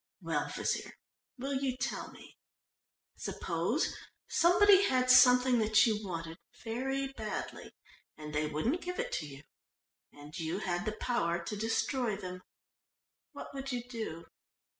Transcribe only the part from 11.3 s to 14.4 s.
to destroy them, what would you do?"